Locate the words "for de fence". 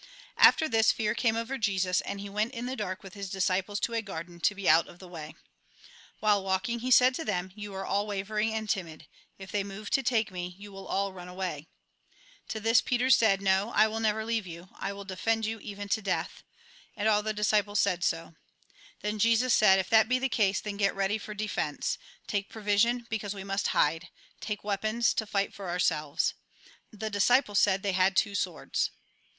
21.19-21.99